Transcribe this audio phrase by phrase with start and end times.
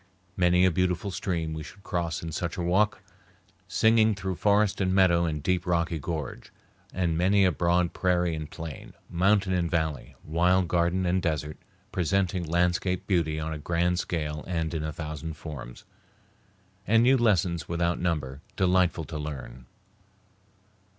[0.35, 3.03] Many a beautiful stream we should cross in such a walk,
[3.67, 6.51] singing through forest and meadow and deep rocky gorge,
[6.91, 11.57] and many a broad prairie and plain, mountain and valley, wild garden and desert,
[11.91, 15.83] presenting landscape beauty on a grand scale and in a thousand forms,
[16.87, 19.67] and new lessons without number, delightful to learn.